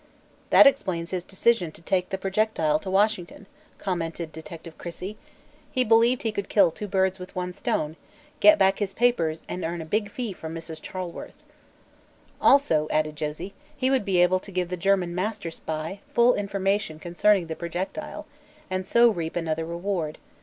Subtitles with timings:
[0.49, 3.45] "That explains his decision to take the projectile to Washington,"
[3.77, 5.15] commented Detective Crissey,
[5.71, 7.97] "he believed he could kill two birds with one stone
[8.39, 10.81] get back his papers and earn a big fee from Mrs.
[10.81, 11.43] Charleworth."
[12.41, 16.97] "Also," added Josie, "he would be able to give the German Master Spy full information
[16.97, 18.25] concerning the projectile,
[18.71, 20.17] and so reap another reward.